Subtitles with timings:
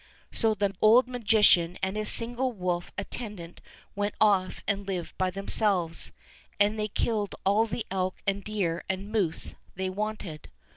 [0.31, 3.61] So the old magician and his single wolf attendant
[3.95, 6.11] went off and lived by themselves,
[6.59, 10.49] and they killed all the elk and deer and moose they wanted.